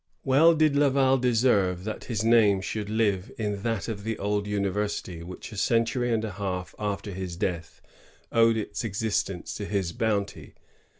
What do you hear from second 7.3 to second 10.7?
death owed its existence to his bounty.